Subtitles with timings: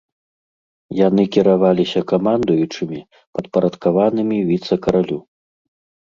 [1.07, 2.99] Яны кіраваліся камандуючымі,
[3.39, 5.19] падпарадкаванымі віцэ-каралю.